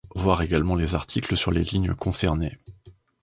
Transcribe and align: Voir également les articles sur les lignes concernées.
Voir 0.15 0.41
également 0.41 0.73
les 0.73 0.95
articles 0.95 1.37
sur 1.37 1.51
les 1.51 1.63
lignes 1.63 1.93
concernées. 1.93 2.57